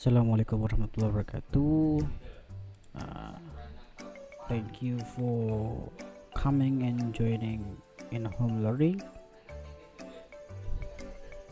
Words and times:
Assalamualaikum 0.00 0.64
warahmatullahi 0.64 1.12
wabarakatuh. 1.12 2.00
Uh, 2.96 3.36
thank 4.48 4.80
you 4.80 4.96
for 5.12 5.76
coming 6.32 6.88
and 6.88 7.12
joining 7.12 7.60
in 8.08 8.24
home 8.40 8.64
learning. 8.64 8.96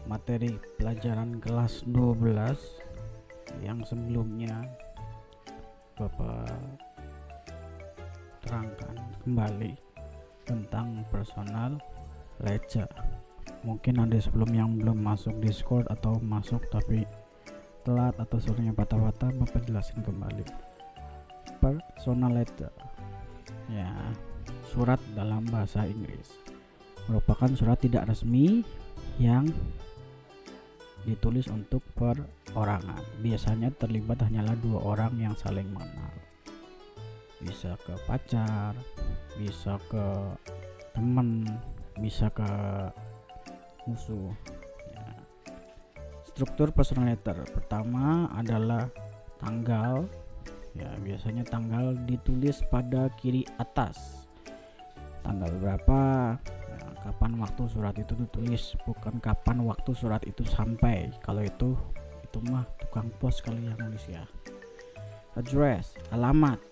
Materi 0.09 0.57
pelajaran 0.81 1.45
kelas 1.45 1.85
12 1.93 3.61
yang 3.61 3.85
sebelumnya 3.85 4.65
Bapak 6.01 6.49
terangkan 8.49 8.97
kembali 9.29 9.77
tentang 10.49 11.05
personal 11.13 11.77
ledger. 12.41 12.89
Mungkin 13.61 14.09
ada 14.09 14.17
sebelum 14.17 14.49
yang 14.57 14.81
belum 14.81 15.05
masuk 15.05 15.37
Discord 15.45 15.85
atau 15.93 16.17
masuk 16.25 16.65
tapi 16.73 17.05
telat 17.89 18.13
atau 18.21 18.37
suaranya 18.37 18.77
patah-patah 18.77 19.33
bapak 19.33 19.65
jelasin 19.65 20.05
kembali. 20.05 20.45
Personal 21.57 22.37
letter. 22.37 22.69
Ya 23.73 23.89
surat 24.69 25.01
dalam 25.17 25.49
bahasa 25.49 25.89
Inggris. 25.89 26.37
Merupakan 27.09 27.49
surat 27.57 27.81
tidak 27.81 28.13
resmi 28.13 28.61
yang 29.17 29.49
ditulis 31.09 31.49
untuk 31.49 31.81
perorangan. 31.97 33.01
Biasanya 33.25 33.73
terlibat 33.73 34.21
hanyalah 34.21 34.53
dua 34.61 34.85
orang 34.85 35.17
yang 35.17 35.33
saling 35.33 35.73
mengenal. 35.73 36.13
Bisa 37.41 37.73
ke 37.89 37.97
pacar 38.05 38.77
bisa 39.41 39.81
ke 39.89 40.05
teman 40.93 41.47
bisa 42.03 42.27
ke 42.35 42.51
musuh 43.87 44.35
struktur 46.39 46.71
personal 46.71 47.11
letter. 47.11 47.35
Pertama 47.51 48.31
adalah 48.31 48.87
tanggal. 49.43 50.07
Ya 50.71 50.95
biasanya 51.03 51.43
tanggal 51.43 51.99
ditulis 52.07 52.63
pada 52.71 53.11
kiri 53.19 53.43
atas. 53.59 54.23
Tanggal 55.27 55.51
berapa? 55.59 56.01
Ya, 56.47 56.79
kapan 57.03 57.43
waktu 57.43 57.67
surat 57.67 57.99
itu 57.99 58.15
ditulis? 58.15 58.79
Bukan 58.87 59.19
kapan 59.19 59.67
waktu 59.67 59.91
surat 59.99 60.23
itu 60.31 60.47
sampai. 60.47 61.11
Kalau 61.27 61.43
itu 61.43 61.75
itu 62.23 62.39
mah 62.47 62.63
tukang 62.79 63.11
pos 63.19 63.43
kali 63.43 63.67
yang 63.67 63.75
nulis 63.83 64.07
ya 64.07 64.23
address 65.35 65.99
alamat. 66.15 66.63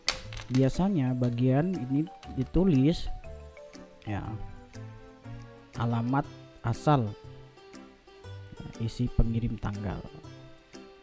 Biasanya 0.46 1.10
bagian 1.10 1.74
ini 1.74 2.06
ditulis 2.38 3.10
ya 4.06 4.22
alamat 5.82 6.22
asal 6.62 7.10
isi 8.82 9.08
pengirim 9.12 9.56
tanggal. 9.60 10.00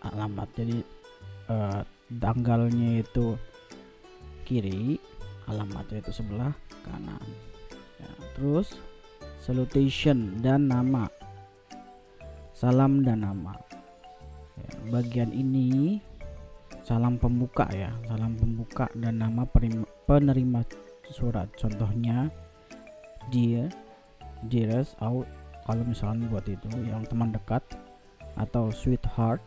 Alamat 0.03 0.49
jadi 0.53 0.77
uh, 1.49 1.81
tanggalnya 2.11 3.01
itu 3.01 3.39
kiri 4.43 4.99
alamatnya 5.47 6.03
itu 6.03 6.11
sebelah 6.11 6.51
kanan. 6.83 7.23
Ya, 7.99 8.11
terus 8.35 8.75
salutation 9.39 10.39
dan 10.43 10.67
nama. 10.67 11.07
Salam 12.53 13.03
dan 13.03 13.23
nama. 13.27 13.55
Ya, 14.59 14.71
bagian 14.93 15.33
ini 15.33 15.99
salam 16.83 17.15
pembuka 17.15 17.63
ya 17.71 17.95
salam 18.11 18.35
pembuka 18.35 18.91
dan 18.95 19.23
nama 19.23 19.47
penerima 20.07 20.61
surat. 21.09 21.47
Contohnya 21.55 22.27
dear 23.31 23.71
dearest 24.51 24.99
out 24.99 25.27
kalau 25.63 25.83
misalnya 25.87 26.27
buat 26.27 26.45
itu 26.47 26.67
yang 26.83 27.07
teman 27.07 27.31
dekat 27.31 27.63
atau 28.35 28.73
sweetheart 28.73 29.39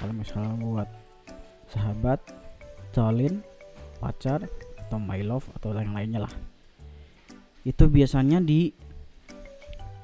kalau 0.00 0.16
misalnya 0.16 0.56
buat 0.56 0.88
sahabat 1.68 2.20
calin 2.90 3.44
pacar 4.00 4.42
atau 4.86 4.98
my 4.98 5.20
love 5.22 5.46
atau 5.54 5.76
yang 5.76 5.94
lainnya 5.94 6.26
lah. 6.26 6.34
Itu 7.62 7.86
biasanya 7.86 8.40
di 8.40 8.72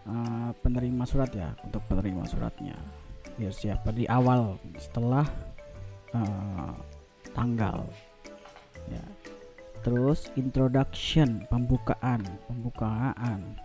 uh, 0.06 0.52
penerima 0.60 1.02
surat 1.08 1.32
ya 1.32 1.56
untuk 1.64 1.82
penerima 1.88 2.22
suratnya. 2.28 2.76
Biar 3.40 3.52
siapa 3.52 3.90
di 3.90 4.04
awal 4.06 4.60
setelah 4.76 5.24
uh, 6.12 6.76
tanggal. 7.32 7.88
Ya. 8.92 9.02
Terus 9.80 10.28
introduction 10.36 11.48
pembukaan 11.48 12.22
pembukaan 12.46 13.58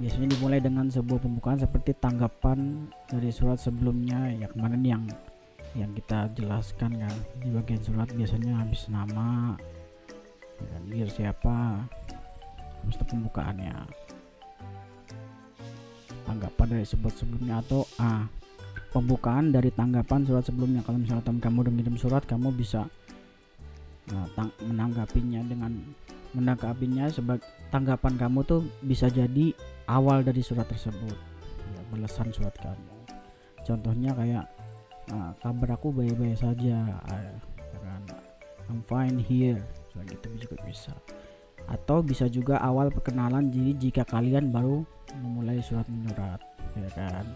biasanya 0.00 0.32
dimulai 0.32 0.64
dengan 0.64 0.88
sebuah 0.88 1.20
pembukaan 1.20 1.60
seperti 1.60 1.92
tanggapan 2.00 2.88
dari 3.04 3.28
surat 3.28 3.60
sebelumnya 3.60 4.32
ya 4.32 4.48
kemarin 4.48 4.80
yang 4.80 5.04
yang 5.76 5.92
kita 5.92 6.32
jelaskan 6.32 6.96
kan. 6.96 7.14
Di 7.36 7.52
bagian 7.52 7.84
surat 7.84 8.08
biasanya 8.08 8.64
habis 8.64 8.88
nama 8.88 9.54
ya, 10.56 10.76
biar 10.88 11.08
siapa 11.12 11.84
habis 12.80 12.96
itu 12.96 13.04
pembukaannya. 13.12 13.76
Tanggapan 16.24 16.66
dari 16.72 16.86
sebut 16.88 17.12
sebelumnya 17.12 17.60
atau 17.60 17.84
A 18.00 18.24
pembukaan 18.96 19.52
dari 19.52 19.68
tanggapan 19.68 20.24
surat 20.24 20.48
sebelumnya. 20.48 20.80
Kalau 20.80 20.96
misalnya 20.96 21.28
teman 21.28 21.44
kamu 21.44 21.56
udah 21.68 21.72
ngirim 21.76 21.96
surat 22.00 22.24
kamu 22.24 22.48
bisa 22.56 22.88
nah, 24.08 24.48
menanggapinya 24.64 25.44
dengan 25.44 25.76
menanggapinya 26.32 27.12
sebagai 27.12 27.59
tanggapan 27.70 28.18
kamu 28.18 28.42
tuh 28.44 28.60
bisa 28.82 29.06
jadi 29.06 29.54
awal 29.86 30.26
dari 30.26 30.42
surat 30.42 30.66
tersebut. 30.66 31.16
Ya, 31.70 31.80
balasan 31.94 32.34
surat 32.34 32.54
kamu. 32.58 32.90
Contohnya 33.62 34.10
kayak 34.14 34.44
nah, 35.10 35.30
kabar 35.38 35.78
aku 35.78 35.94
baik-baik 35.94 36.38
saja 36.38 37.00
ah, 37.06 37.22
ya 37.56 37.78
kan? 37.82 38.02
I'm 38.70 38.82
fine 38.86 39.18
here. 39.18 39.62
So, 39.90 40.02
gitu 40.02 40.46
juga 40.46 40.56
bisa. 40.66 40.94
Atau 41.70 42.02
bisa 42.02 42.26
juga 42.26 42.58
awal 42.58 42.90
perkenalan 42.90 43.50
jadi 43.50 43.72
jika 43.78 44.02
kalian 44.02 44.50
baru 44.50 44.82
memulai 45.22 45.62
surat 45.62 45.86
menyurat 45.86 46.42
ya 46.74 46.90
kan? 46.94 47.26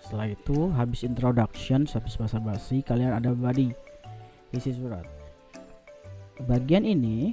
Setelah 0.00 0.28
itu 0.30 0.70
habis 0.76 1.02
introduction 1.02 1.88
habis 1.88 2.14
basa 2.14 2.38
basi 2.38 2.84
kalian 2.84 3.16
ada 3.16 3.32
body 3.32 3.72
isi 4.52 4.72
surat. 4.76 5.04
Bagian 6.44 6.84
ini 6.84 7.32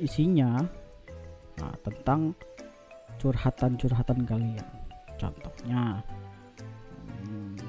isinya 0.00 0.64
nah, 1.60 1.74
tentang 1.84 2.34
curhatan-curhatan 3.20 4.24
kalian. 4.24 4.68
Contohnya 5.20 6.00
hmm, 7.20 7.60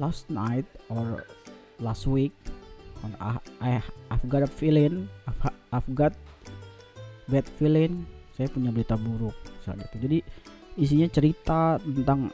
last 0.00 0.26
night 0.32 0.64
or 0.88 1.28
last 1.78 2.08
week 2.08 2.32
on 3.04 3.12
I, 3.20 3.78
I've 4.10 4.26
got 4.26 4.42
a 4.42 4.50
feeling 4.50 5.06
I've, 5.28 5.52
I've 5.70 5.90
got 5.92 6.16
bad 7.28 7.44
feeling 7.60 8.08
saya 8.34 8.48
punya 8.48 8.72
berita 8.72 8.96
buruk 8.96 9.36
misalnya 9.60 9.84
itu 9.92 9.96
jadi 10.08 10.18
isinya 10.80 11.08
cerita 11.12 11.60
tentang 11.82 12.32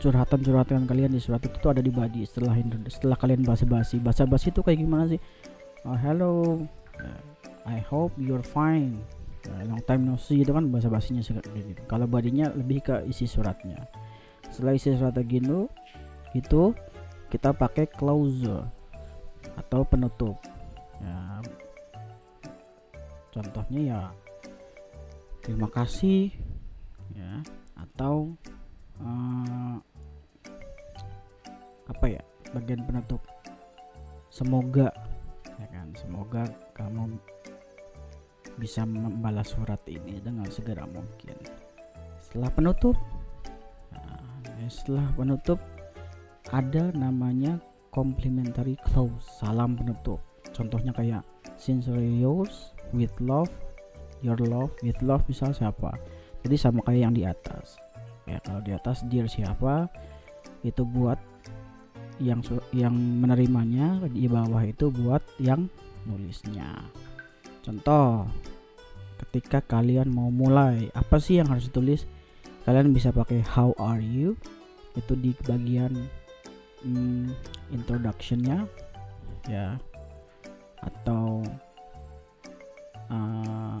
curhatan-curhatan 0.00 0.84
kalian 0.84 1.14
di 1.14 1.20
surat 1.20 1.40
itu 1.44 1.56
tuh 1.56 1.72
ada 1.72 1.80
di 1.80 1.88
body 1.88 2.24
setelah 2.28 2.52
setelah 2.88 3.16
kalian 3.16 3.44
basa-basi. 3.44 3.96
Basa-basi 4.00 4.52
itu 4.52 4.60
kayak 4.60 4.80
gimana 4.80 5.08
sih? 5.08 5.20
Oh, 5.88 5.96
hello. 5.96 6.60
I 7.66 7.82
hope 7.82 8.12
you're 8.16 8.44
fine 8.44 9.02
long 9.66 9.82
time 9.84 10.02
no 10.06 10.16
see 10.18 10.42
itu 10.42 10.50
kan 10.50 10.66
bahasa 10.70 10.90
basinya 10.90 11.22
gitu. 11.22 11.82
Kalau 11.86 12.06
badinya 12.10 12.50
lebih 12.54 12.82
ke 12.82 12.94
isi 13.06 13.28
suratnya. 13.28 13.86
Setelah 14.50 14.74
isi 14.74 14.94
surat 14.94 15.16
gitu 15.26 15.70
itu 16.34 16.62
kita 17.30 17.50
pakai 17.54 17.90
closure 17.90 18.66
atau 19.56 19.82
penutup. 19.86 20.36
Ya. 21.02 21.42
Contohnya 23.30 23.80
ya 23.82 24.00
terima 25.44 25.68
kasih 25.70 26.32
ya 27.14 27.44
atau 27.76 28.34
uh, 28.98 29.76
apa 31.86 32.06
ya 32.10 32.22
bagian 32.50 32.82
penutup. 32.82 33.22
Semoga 34.32 34.90
ya 35.56 35.66
kan 35.72 35.88
semoga 35.96 36.44
kamu 36.76 37.16
bisa 38.56 38.88
membalas 38.88 39.52
surat 39.52 39.80
ini 39.88 40.20
dengan 40.20 40.48
segera 40.48 40.88
mungkin. 40.88 41.36
Setelah 42.20 42.50
penutup, 42.52 42.96
nah, 43.92 44.68
setelah 44.68 45.06
penutup 45.14 45.60
ada 46.50 46.90
namanya 46.96 47.60
complimentary 47.92 48.76
close, 48.84 49.24
salam 49.40 49.76
penutup. 49.76 50.20
Contohnya 50.52 50.92
kayak 50.92 51.22
sincerely 51.56 52.20
yours 52.20 52.72
with 52.92 53.12
love, 53.20 53.50
your 54.24 54.36
love 54.36 54.72
with 54.80 54.96
love 55.04 55.24
misal 55.28 55.52
siapa. 55.52 55.96
Jadi 56.44 56.56
sama 56.56 56.80
kayak 56.84 57.00
yang 57.08 57.14
di 57.16 57.24
atas. 57.24 57.80
Ya 58.26 58.42
kalau 58.42 58.60
di 58.64 58.74
atas 58.74 59.06
dear 59.06 59.30
siapa 59.30 59.86
itu 60.66 60.82
buat 60.82 61.18
yang 62.18 62.40
yang 62.72 62.94
menerimanya 62.96 64.08
di 64.08 64.24
bawah 64.26 64.64
itu 64.64 64.88
buat 64.88 65.20
yang 65.36 65.68
nulisnya. 66.08 66.86
Contoh, 67.66 68.30
ketika 69.26 69.58
kalian 69.58 70.06
mau 70.14 70.30
mulai, 70.30 70.86
apa 70.94 71.18
sih 71.18 71.42
yang 71.42 71.50
harus 71.50 71.66
ditulis? 71.66 72.06
Kalian 72.62 72.94
bisa 72.94 73.10
pakai 73.10 73.42
how 73.42 73.74
are 73.82 73.98
you? 73.98 74.38
Itu 74.94 75.18
di 75.18 75.34
bagian 75.42 76.06
hmm, 76.86 77.34
introductionnya 77.74 78.66
ya 79.46 79.78
atau 80.82 81.42
uh, 83.10 83.78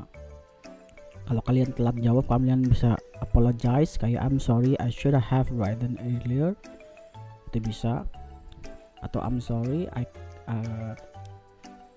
kalau 1.26 1.42
kalian 1.42 1.74
telat 1.74 1.98
jawab 1.98 2.26
kalian 2.30 2.62
bisa 2.66 2.94
apologize 3.18 3.98
kayak 3.98 4.22
I'm 4.22 4.38
sorry 4.38 4.78
I 4.78 4.90
should 4.90 5.18
have 5.18 5.50
written 5.50 5.98
earlier 5.98 6.54
itu 7.50 7.58
bisa 7.62 8.06
atau 9.02 9.20
I'm 9.22 9.42
sorry 9.42 9.90
I 9.94 10.06
uh, 10.46 10.94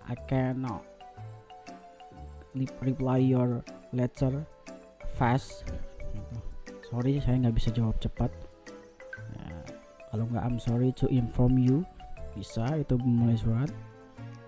I 0.10 0.16
cannot 0.26 0.89
reply 2.82 3.22
your 3.22 3.62
letter 3.94 4.44
fast. 5.16 5.68
Sorry 6.90 7.22
saya 7.22 7.38
nggak 7.46 7.56
bisa 7.56 7.70
jawab 7.70 7.96
cepat. 8.02 8.34
Ya, 9.38 9.48
kalau 10.10 10.26
nggak 10.32 10.44
I'm 10.44 10.58
sorry 10.58 10.90
to 10.98 11.06
inform 11.12 11.62
you. 11.62 11.86
Bisa 12.34 12.66
itu 12.80 12.98
memulai 12.98 13.38
surat. 13.38 13.70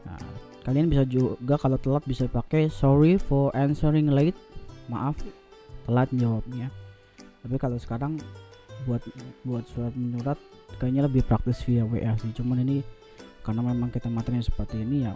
Nah, 0.07 0.17
kalian 0.65 0.89
bisa 0.89 1.05
juga 1.05 1.59
kalau 1.61 1.77
telat 1.77 2.01
bisa 2.09 2.25
pakai 2.25 2.71
sorry 2.71 3.21
for 3.21 3.53
answering 3.53 4.09
late. 4.09 4.37
Maaf 4.89 5.19
telat 5.85 6.09
jawabnya. 6.15 6.73
Tapi 7.45 7.55
kalau 7.61 7.77
sekarang 7.77 8.17
buat 8.89 9.01
buat 9.45 9.65
surat 9.69 9.93
menyurat 9.93 10.37
kayaknya 10.81 11.05
lebih 11.05 11.21
praktis 11.25 11.61
via 11.65 11.85
WA 11.85 12.17
sih. 12.17 12.33
Cuman 12.33 12.65
ini 12.65 12.81
karena 13.45 13.61
memang 13.65 13.89
kita 13.89 14.09
materinya 14.09 14.41
seperti 14.41 14.81
ini 14.81 15.05
ya 15.09 15.13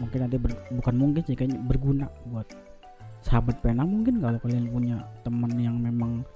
mungkin 0.00 0.18
nanti 0.24 0.36
ber, 0.40 0.52
bukan 0.72 0.94
mungkin 0.96 1.22
sih 1.24 1.36
kayaknya 1.36 1.60
berguna 1.60 2.06
buat 2.28 2.48
sahabat 3.22 3.62
pena 3.62 3.86
mungkin 3.86 4.18
kalau 4.18 4.38
kalian 4.42 4.66
punya 4.72 4.96
teman 5.22 5.52
yang 5.56 5.76
memang 5.78 6.26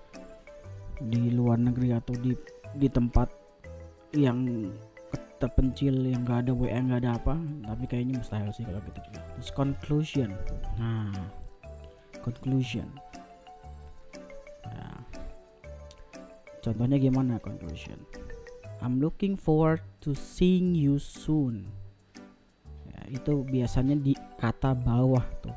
di 1.03 1.29
luar 1.35 1.61
negeri 1.61 1.93
atau 1.93 2.15
di 2.17 2.33
di 2.77 2.89
tempat 2.89 3.29
yang 4.17 4.71
terpencil 5.37 5.93
yang 5.93 6.25
gak 6.25 6.49
ada 6.49 6.53
WA 6.57 6.81
nggak 6.81 7.01
ada 7.05 7.13
apa 7.21 7.37
tapi 7.69 7.85
kayaknya 7.85 8.25
mustahil 8.25 8.49
sih 8.57 8.65
kalau 8.65 8.81
gitu 8.89 9.01
juga. 9.05 9.21
Terus 9.37 9.51
conclusion. 9.53 10.31
Nah 10.81 11.13
conclusion. 12.27 12.91
Nah, 14.67 14.99
contohnya 16.59 16.99
gimana 16.99 17.39
conclusion? 17.39 18.03
I'm 18.83 18.99
looking 18.99 19.39
forward 19.39 19.87
to 20.03 20.13
seeing 20.13 20.75
you 20.75 20.99
soon 20.99 21.71
itu 23.11 23.43
biasanya 23.47 23.97
di 23.99 24.13
kata 24.39 24.75
bawah 24.75 25.25
tuh. 25.43 25.55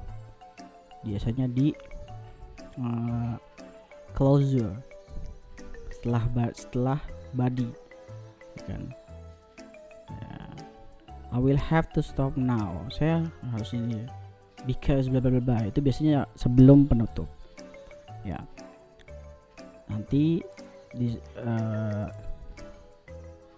Biasanya 1.05 1.47
di 1.49 1.73
uh, 2.79 3.35
closure. 4.13 4.73
Setelah 5.99 6.23
setelah 6.55 6.99
body 7.35 7.69
ya 8.55 8.61
kan? 8.67 8.83
Ya. 10.09 10.33
I 11.29 11.37
will 11.37 11.59
have 11.59 11.93
to 11.93 12.01
stop 12.01 12.33
now. 12.39 12.87
Saya 12.89 13.27
harus 13.53 13.75
ini 13.75 14.07
because 14.65 15.07
bla 15.07 15.21
bla 15.21 15.39
bla 15.39 15.67
itu 15.67 15.79
biasanya 15.79 16.25
sebelum 16.35 16.89
penutup. 16.89 17.27
Ya. 18.25 18.39
Nanti 19.89 20.41
di 20.89 21.13
uh, 21.37 22.09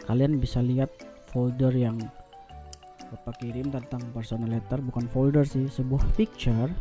kalian 0.03 0.41
bisa 0.41 0.59
lihat 0.59 0.91
folder 1.31 1.71
yang 1.71 1.95
Bapak 3.11 3.43
kirim 3.43 3.67
tentang 3.67 3.99
personal 4.15 4.55
letter 4.55 4.79
bukan 4.79 5.03
folder 5.11 5.43
sih 5.43 5.67
sebuah 5.67 5.99
picture 6.15 6.71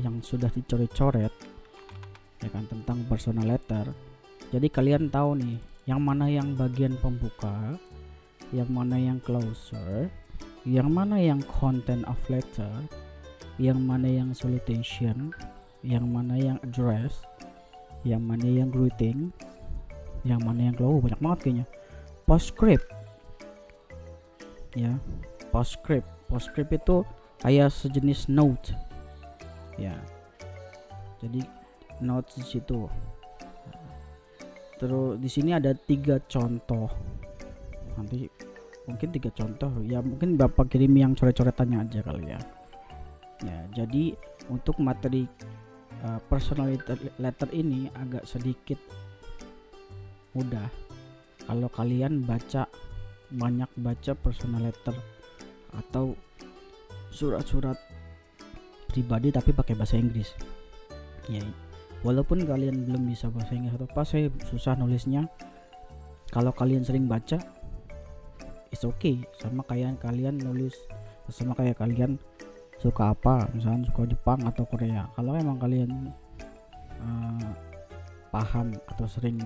yang 0.00 0.24
sudah 0.24 0.48
dicoret-coret 0.48 1.28
ya 2.40 2.48
kan 2.48 2.64
tentang 2.72 3.04
personal 3.04 3.44
letter. 3.44 3.84
Jadi 4.48 4.72
kalian 4.72 5.12
tahu 5.12 5.36
nih 5.36 5.60
yang 5.84 6.00
mana 6.00 6.32
yang 6.32 6.56
bagian 6.56 6.96
pembuka 7.04 7.76
yang 8.48 8.72
mana 8.72 8.96
yang 8.96 9.20
closer 9.20 10.08
yang 10.64 10.88
mana 10.88 11.20
yang 11.20 11.44
content 11.60 12.00
of 12.08 12.16
letter 12.32 12.72
yang 13.60 13.76
mana 13.76 14.08
yang 14.08 14.32
salutation 14.32 15.36
yang 15.84 16.08
mana 16.08 16.40
yang 16.40 16.56
address 16.64 17.28
yang 18.08 18.24
mana 18.24 18.48
yang 18.48 18.72
greeting 18.72 19.28
yang 20.24 20.40
mana 20.40 20.72
yang 20.72 20.76
close 20.80 21.04
banyak 21.04 21.20
banget 21.20 21.38
kayaknya. 21.44 21.66
Postscript. 22.24 22.88
Ya 24.72 24.96
postscript. 25.52 26.08
Postscript 26.26 26.72
itu 26.72 27.04
kayak 27.44 27.68
sejenis 27.68 28.32
note. 28.32 28.72
Ya. 29.76 29.94
Jadi 31.20 31.44
note 32.00 32.32
di 32.34 32.44
situ. 32.48 32.88
Terus 34.80 35.20
di 35.20 35.28
sini 35.30 35.54
ada 35.54 35.70
tiga 35.76 36.18
contoh. 36.26 36.90
Nanti 37.94 38.26
mungkin 38.88 39.08
tiga 39.12 39.30
contoh. 39.30 39.70
Ya 39.86 40.02
mungkin 40.02 40.34
bapak 40.34 40.72
kirim 40.72 40.96
yang 40.96 41.12
coret-coretannya 41.14 41.78
aja 41.86 42.00
kali 42.02 42.24
ya. 42.32 42.40
Ya 43.44 43.58
jadi 43.84 44.16
untuk 44.50 44.82
materi 44.82 45.28
uh, 46.02 46.18
personal 46.26 46.74
letter, 46.74 46.98
letter 47.20 47.48
ini 47.54 47.86
agak 47.94 48.26
sedikit 48.26 48.80
mudah. 50.34 50.66
Kalau 51.42 51.68
kalian 51.70 52.22
baca 52.22 52.66
banyak 53.32 53.70
baca 53.78 54.12
personal 54.18 54.66
letter 54.66 54.94
atau 55.72 56.16
surat-surat 57.12 57.76
pribadi 58.88 59.32
tapi 59.32 59.52
pakai 59.52 59.76
bahasa 59.76 59.96
Inggris. 59.96 60.32
Ya 61.28 61.44
walaupun 62.02 62.42
kalian 62.42 62.88
belum 62.88 63.08
bisa 63.08 63.30
bahasa 63.30 63.54
Inggris 63.56 63.76
atau 63.76 63.88
apa 63.88 64.02
saya 64.04 64.28
susah 64.48 64.76
nulisnya. 64.76 65.28
Kalau 66.32 66.52
kalian 66.56 66.84
sering 66.84 67.04
baca 67.08 67.40
it's 68.72 68.84
okay. 68.84 69.20
Sama 69.40 69.64
kayak 69.68 70.00
kalian 70.00 70.40
nulis 70.40 70.76
sama 71.32 71.56
kayak 71.56 71.80
kalian 71.80 72.20
suka 72.76 73.14
apa 73.14 73.48
misalnya 73.56 73.88
suka 73.88 74.04
Jepang 74.08 74.40
atau 74.44 74.64
Korea. 74.68 75.08
Kalau 75.16 75.32
emang 75.36 75.56
kalian 75.60 76.12
uh, 77.00 77.52
paham 78.32 78.72
atau 78.88 79.06
sering 79.08 79.40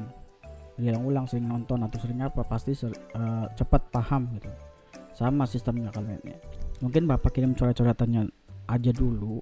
ulang 0.77 1.25
sering 1.25 1.49
nonton 1.49 1.81
atau 1.83 1.99
sering 1.99 2.21
apa 2.21 2.45
pasti 2.45 2.77
uh, 2.85 3.49
cepat 3.57 3.83
paham 3.89 4.29
gitu 4.37 4.51
sama 5.17 5.49
sistemnya 5.49 5.89
kalian 5.89 6.21
ya 6.23 6.39
mungkin 6.81 7.09
bapak 7.09 7.33
kirim 7.33 7.57
coret-coretannya 7.57 8.29
aja 8.69 8.93
dulu. 8.93 9.41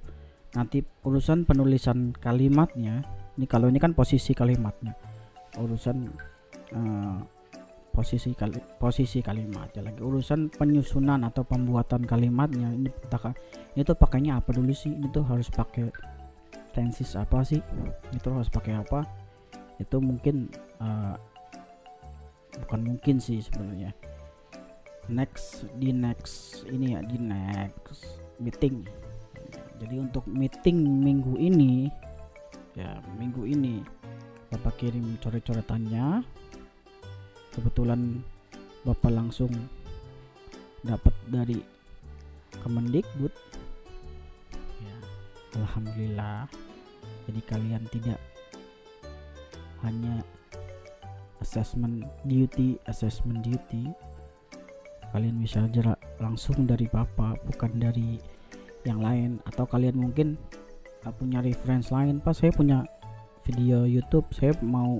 Nanti 0.54 0.86
urusan 1.02 1.42
penulisan 1.42 2.14
kalimatnya 2.14 3.02
ini 3.34 3.46
kalau 3.50 3.66
ini 3.66 3.82
kan 3.82 3.90
posisi 3.96 4.30
kalimatnya. 4.36 4.94
Urusan 5.58 5.96
uh, 6.74 7.18
posisi 7.90 8.34
kali 8.34 8.58
posisi 8.78 9.18
kalimat 9.18 9.74
ya 9.74 9.82
lagi. 9.82 9.98
Urusan 9.98 10.54
penyusunan 10.54 11.26
atau 11.26 11.42
pembuatan 11.42 12.06
kalimatnya 12.06 12.70
ini 12.70 12.90
ini 13.74 13.82
tuh 13.82 13.98
pakainya 13.98 14.38
apa 14.38 14.54
dulu 14.54 14.70
sih? 14.70 14.94
Ini 14.94 15.10
tuh 15.10 15.26
harus 15.26 15.50
pakai 15.50 15.90
tensis 16.70 17.18
apa 17.18 17.42
sih? 17.42 17.58
Itu 18.14 18.30
harus 18.30 18.46
pakai 18.46 18.78
apa? 18.78 19.02
Itu 19.82 19.98
mungkin 19.98 20.46
uh, 20.78 21.18
bukan 22.62 22.80
mungkin 22.86 23.18
sih 23.18 23.42
sebenarnya 23.42 23.90
next 25.08 25.68
di 25.76 25.92
next 25.92 26.64
ini 26.68 26.96
ya 26.96 27.00
di 27.04 27.18
next 27.20 28.04
meeting. 28.40 28.84
Jadi 29.80 29.94
untuk 30.00 30.24
meeting 30.24 30.80
minggu 31.04 31.36
ini 31.36 31.90
ya 32.74 32.98
minggu 33.18 33.44
ini 33.44 33.84
bapak 34.48 34.80
kirim 34.80 35.18
coret-coretannya. 35.20 36.24
Kebetulan 37.54 38.22
bapak 38.82 39.12
langsung 39.12 39.50
dapat 40.82 41.14
dari 41.28 41.58
Kemendikbud. 42.62 43.34
Ya 44.82 44.96
alhamdulillah. 45.58 46.48
Jadi 47.24 47.40
kalian 47.48 47.84
tidak 47.88 48.20
hanya 49.84 50.24
assessment 51.44 52.08
duty 52.24 52.80
assessment 52.88 53.44
duty 53.44 53.92
kalian 55.14 55.38
bisa 55.38 55.62
aja 55.62 55.94
langsung 56.18 56.66
dari 56.66 56.90
bapak 56.90 57.38
bukan 57.46 57.78
dari 57.78 58.18
yang 58.82 58.98
lain. 58.98 59.38
Atau 59.46 59.64
kalian 59.70 59.94
mungkin 59.94 60.34
punya 61.14 61.38
reference 61.38 61.94
lain. 61.94 62.18
Pas 62.18 62.34
saya 62.34 62.50
punya 62.50 62.82
video 63.46 63.86
YouTube 63.86 64.26
saya 64.34 64.50
mau 64.66 64.98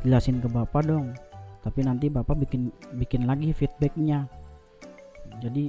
jelasin 0.00 0.40
ke 0.40 0.48
bapak 0.48 0.88
dong. 0.88 1.12
Tapi 1.60 1.84
nanti 1.84 2.08
bapak 2.08 2.40
bikin 2.40 2.72
bikin 2.96 3.28
lagi 3.28 3.52
feedbacknya. 3.52 4.24
Jadi 5.44 5.68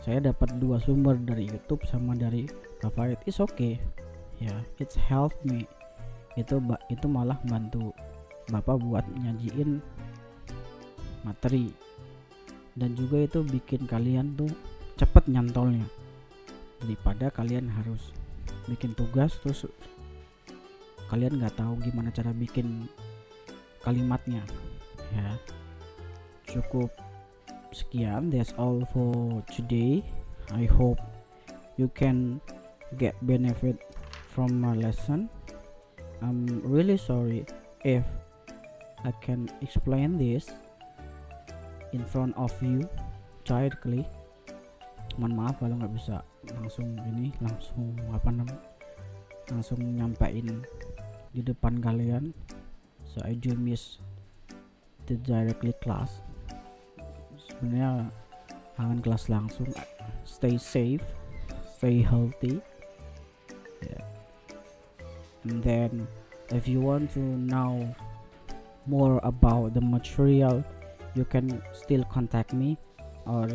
saya 0.00 0.32
dapat 0.32 0.56
dua 0.62 0.78
sumber 0.78 1.18
dari 1.18 1.50
YouTube 1.50 1.82
sama 1.84 2.14
dari 2.16 2.48
Bapak 2.80 3.20
it's 3.28 3.36
okay. 3.42 3.76
Ya 4.40 4.48
yeah, 4.48 4.60
it's 4.80 4.96
help 4.96 5.36
me. 5.44 5.68
Itu 6.40 6.62
itu 6.88 7.06
malah 7.10 7.36
bantu 7.44 7.92
bapak 8.48 8.80
buat 8.80 9.04
nyajiin 9.20 9.84
materi 11.20 11.68
dan 12.78 12.94
juga 12.94 13.26
itu 13.26 13.40
bikin 13.42 13.86
kalian 13.86 14.34
tuh 14.38 14.50
cepet 14.94 15.26
nyantolnya. 15.26 15.86
Daripada 16.80 17.28
kalian 17.28 17.68
harus 17.68 18.14
bikin 18.68 18.94
tugas 18.96 19.36
terus 19.42 19.66
kalian 21.10 21.42
nggak 21.42 21.58
tahu 21.58 21.74
gimana 21.82 22.14
cara 22.14 22.30
bikin 22.30 22.86
kalimatnya. 23.82 24.44
Ya. 25.10 25.34
Cukup 26.46 26.90
sekian 27.74 28.30
that's 28.30 28.54
all 28.58 28.82
for 28.94 29.42
today. 29.50 30.02
I 30.50 30.66
hope 30.66 30.98
you 31.78 31.86
can 31.94 32.42
get 32.98 33.14
benefit 33.22 33.78
from 34.30 34.58
my 34.58 34.74
lesson. 34.74 35.30
I'm 36.20 36.60
really 36.66 36.98
sorry 37.00 37.46
if 37.86 38.04
I 39.00 39.12
can 39.24 39.48
explain 39.64 40.20
this 40.20 40.52
in 41.92 42.02
front 42.06 42.36
of 42.38 42.52
you 42.62 42.84
directly 43.42 44.06
mohon 45.18 45.34
maaf 45.34 45.58
kalau 45.58 45.74
nggak 45.76 45.92
bisa 45.92 46.22
langsung 46.54 46.94
ini 47.02 47.34
langsung 47.42 47.92
apa 48.14 48.30
namanya 48.30 48.62
langsung 49.50 49.82
nyampein 49.82 50.62
di 51.34 51.42
depan 51.42 51.82
kalian. 51.82 52.30
So 53.02 53.18
I 53.26 53.34
do 53.34 53.58
miss 53.58 53.98
the 55.10 55.18
directly 55.18 55.74
class. 55.82 56.22
Sebenarnya 57.50 58.14
kangen 58.78 59.02
kelas 59.02 59.26
langsung. 59.26 59.66
Stay 60.22 60.54
safe 60.54 61.02
stay 61.80 62.02
healthy. 62.04 62.60
Yeah. 63.80 64.04
and 65.44 65.64
then 65.64 66.06
if 66.52 66.68
you 66.68 66.80
want 66.84 67.08
to 67.16 67.20
know 67.20 67.88
more 68.84 69.16
about 69.24 69.72
the 69.72 69.80
material 69.80 70.60
you 71.14 71.24
can 71.26 71.62
still 71.72 72.04
contact 72.06 72.52
me 72.52 72.78
or 73.26 73.48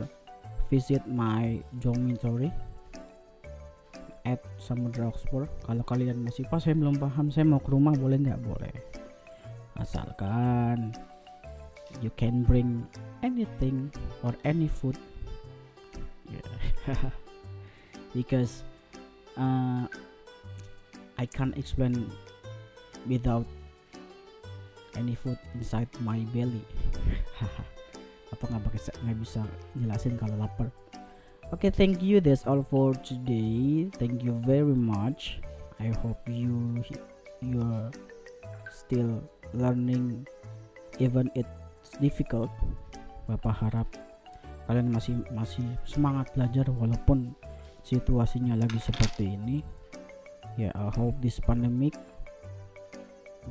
visit 0.69 1.05
my 1.07 1.62
dormitory 1.79 2.51
at 4.25 4.41
Samudra 4.57 5.13
Oxford 5.13 5.47
kalau 5.63 5.85
kalian 5.85 6.25
masih 6.25 6.50
pas 6.50 6.57
saya 6.57 6.74
belum 6.74 6.97
paham 6.97 7.29
saya 7.29 7.45
mau 7.45 7.62
ke 7.62 7.69
rumah 7.69 7.93
boleh 7.93 8.17
nggak? 8.17 8.41
Boleh. 8.41 8.74
Asalkan 9.77 10.91
you 12.01 12.09
can 12.17 12.43
bring 12.43 12.83
anything 13.21 13.93
or 14.25 14.33
any 14.43 14.67
food. 14.67 14.97
Yeah. 16.25 16.41
because 18.17 18.65
uh, 19.38 19.85
I 21.21 21.25
can't 21.29 21.53
explain 21.55 22.09
without 23.05 23.45
any 24.97 25.13
food 25.13 25.38
inside 25.53 25.88
my 26.01 26.25
belly 26.33 26.65
atau 28.33 28.45
nggak 28.51 28.63
pakai 28.67 28.79
nggak 29.05 29.17
bisa 29.19 29.41
jelasin 29.77 30.15
kalau 30.19 30.35
lapar? 30.39 30.67
Oke 31.53 31.69
okay, 31.69 31.71
thank 31.71 32.01
you 32.01 32.17
that's 32.17 32.50
all 32.50 32.65
for 32.65 32.97
today. 33.05 33.85
Thank 34.01 34.25
you 34.25 34.33
very 34.43 34.74
much. 34.75 35.39
I 35.77 35.93
hope 36.01 36.19
you 36.25 36.81
you're 37.43 37.93
still 38.74 39.21
learning 39.53 40.25
even 40.97 41.29
it's 41.38 41.93
difficult. 42.01 42.50
Bapak 43.29 43.55
harap 43.62 43.88
kalian 44.65 44.89
masih 44.89 45.21
masih 45.29 45.65
semangat 45.85 46.33
belajar 46.33 46.65
walaupun 46.74 47.38
situasinya 47.85 48.57
lagi 48.57 48.81
seperti 48.81 49.38
ini. 49.38 49.62
Ya 50.55 50.71
yeah, 50.71 50.74
I 50.74 50.89
hope 50.95 51.19
this 51.19 51.38
pandemic 51.43 51.93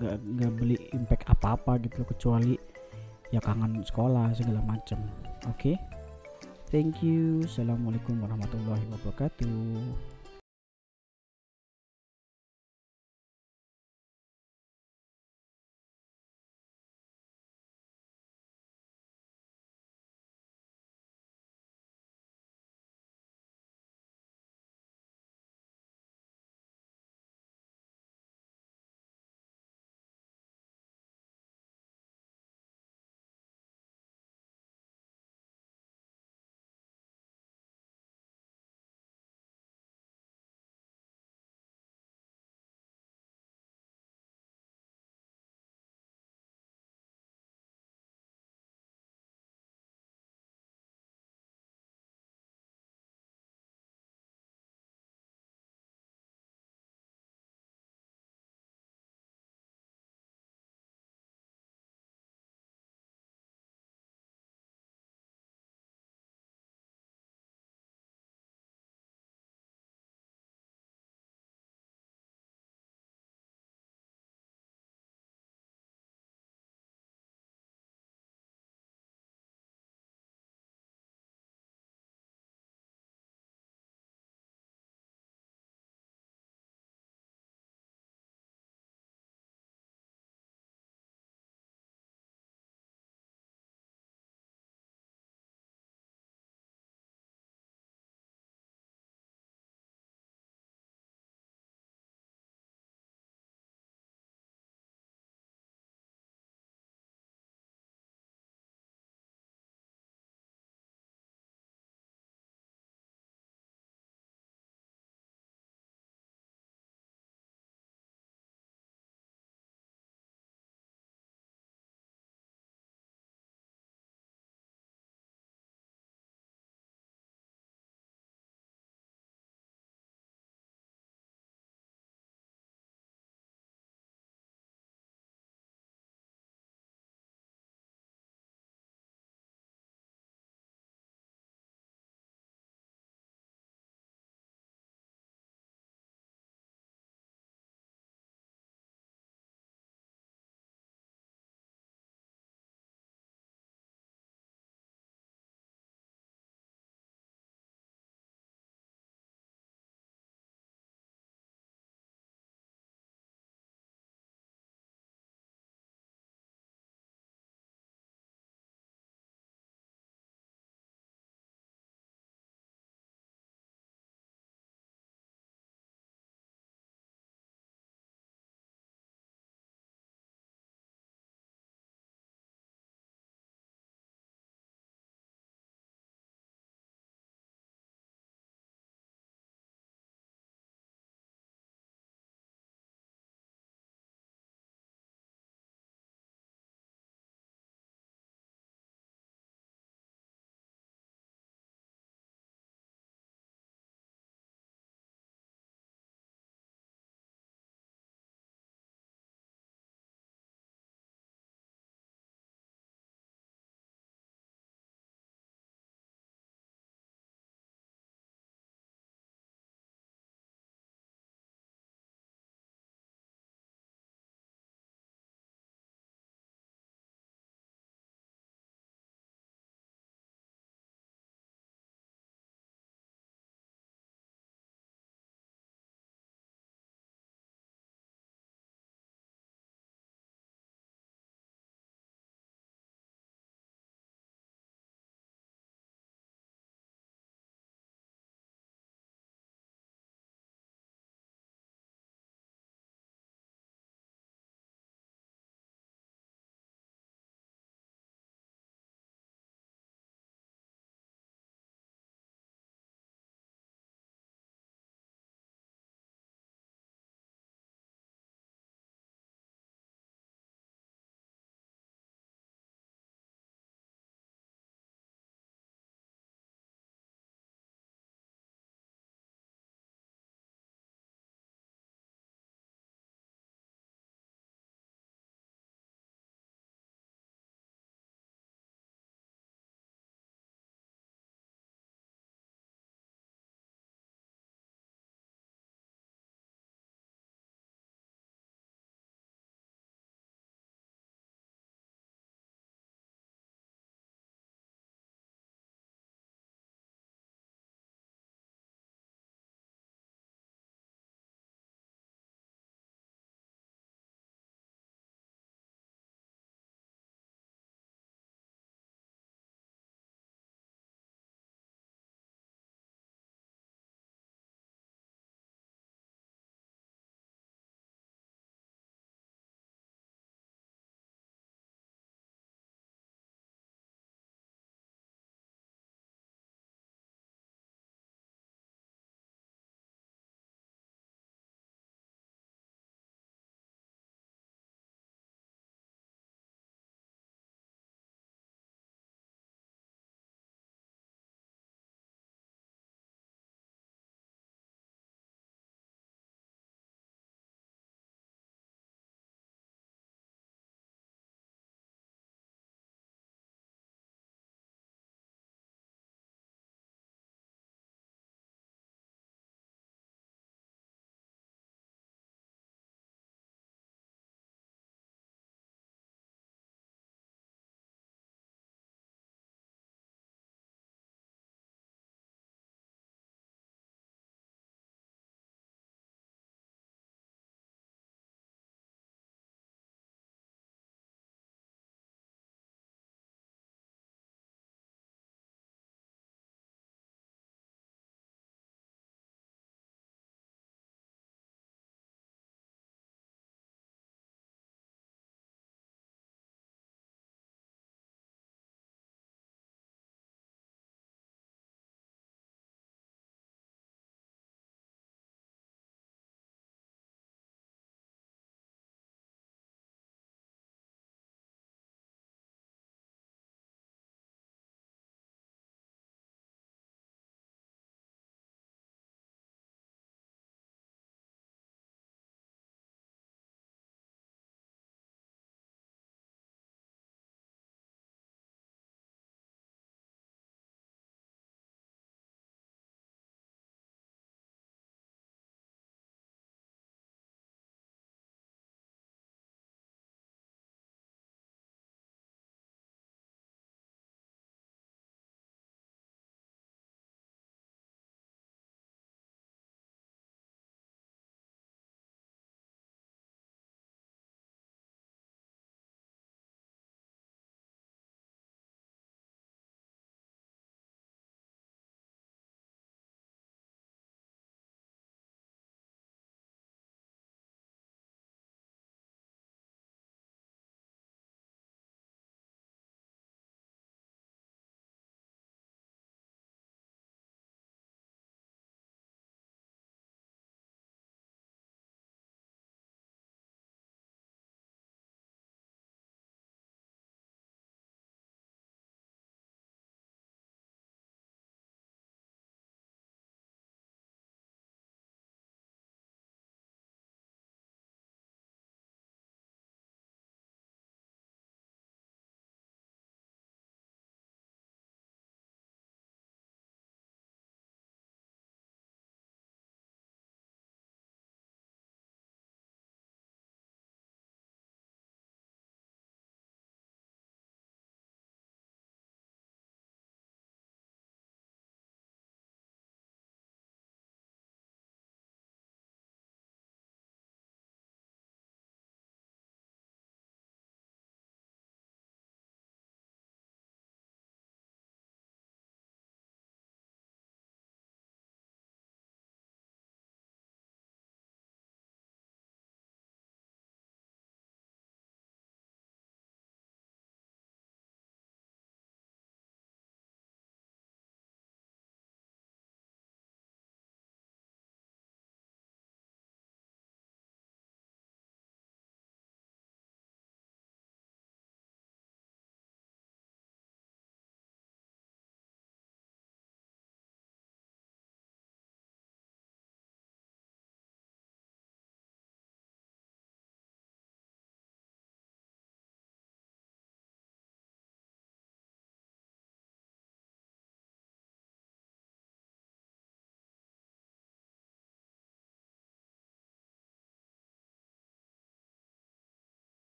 gak, 0.00 0.18
gak 0.18 0.52
beli 0.58 0.76
impact 0.90 1.24
apa-apa 1.30 1.78
gitu 1.84 2.02
kecuali 2.02 2.58
ya 3.34 3.42
kangen 3.42 3.82
sekolah 3.82 4.30
segala 4.30 4.62
macam 4.62 5.02
oke? 5.50 5.58
Okay? 5.58 5.74
thank 6.70 7.02
you. 7.02 7.42
Assalamualaikum 7.42 8.22
warahmatullahi 8.22 8.86
wabarakatuh 8.94 10.13